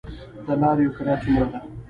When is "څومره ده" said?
1.21-1.57